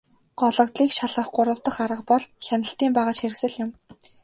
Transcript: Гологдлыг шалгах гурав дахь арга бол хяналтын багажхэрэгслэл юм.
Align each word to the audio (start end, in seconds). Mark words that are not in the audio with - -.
Гологдлыг 0.39 0.91
шалгах 0.97 1.27
гурав 1.35 1.59
дахь 1.65 1.81
арга 1.85 2.03
бол 2.09 2.23
хяналтын 2.45 2.89
багажхэрэгслэл 2.95 3.53
юм. 3.63 3.69